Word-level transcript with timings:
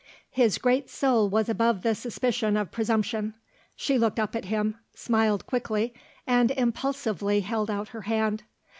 His 0.31 0.57
great 0.57 0.89
soul 0.89 1.29
was 1.29 1.47
above 1.47 1.83
the 1.83 1.93
suspicion 1.93 2.57
of 2.57 2.71
presumption. 2.71 3.35
She 3.75 3.99
looked 3.99 4.19
up 4.19 4.35
at 4.35 4.45
him, 4.45 4.77
smiled 4.95 5.45
quickly, 5.45 5.93
and 6.25 6.49
impulsively 6.49 7.41
held 7.41 7.69
out 7.69 7.89
her 7.89 8.01
hand. 8.01 8.41